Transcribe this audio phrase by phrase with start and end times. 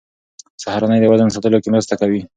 [0.61, 2.21] سهارنۍ د وزن ساتلو کې مرسته کوي.